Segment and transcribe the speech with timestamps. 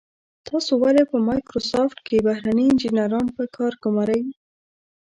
[0.47, 4.23] تاسو ولې په مایکروسافټ کې بهرني انجنیران په کار ګمارئ.